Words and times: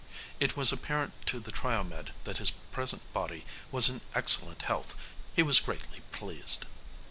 It 0.39 0.57
was 0.57 0.71
apparent 0.71 1.13
to 1.27 1.39
the 1.39 1.51
Triomed 1.51 2.11
that 2.23 2.37
his 2.37 2.49
present 2.49 3.03
body 3.13 3.45
was 3.71 3.87
in 3.87 4.01
excellent 4.15 4.63
health. 4.63 4.95
He 5.35 5.43
was 5.43 5.59
greatly 5.59 6.01
pleased. 6.11 6.65